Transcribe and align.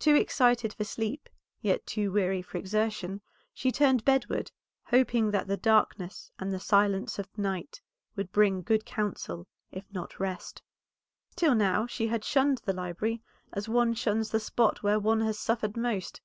Too 0.00 0.16
excited 0.16 0.74
for 0.74 0.82
sleep, 0.82 1.28
yet 1.62 1.86
too 1.86 2.10
weary 2.10 2.42
for 2.42 2.58
exertion, 2.58 3.20
she 3.54 3.70
turned 3.70 4.04
bedward, 4.04 4.50
hoping 4.86 5.30
that 5.30 5.46
the 5.46 5.56
darkness 5.56 6.28
and 6.40 6.52
the 6.52 6.58
silence 6.58 7.20
of 7.20 7.38
night 7.38 7.80
would 8.16 8.32
bring 8.32 8.62
good 8.62 8.84
counsel, 8.84 9.46
if 9.70 9.84
not 9.92 10.18
rest. 10.18 10.60
Till 11.36 11.54
now 11.54 11.86
she 11.86 12.08
had 12.08 12.24
shunned 12.24 12.58
the 12.64 12.72
library 12.72 13.22
as 13.52 13.68
one 13.68 13.94
shuns 13.94 14.30
the 14.30 14.40
spot 14.40 14.82
where 14.82 14.98
one 14.98 15.20
has 15.20 15.38
suffered 15.38 15.76
most. 15.76 16.20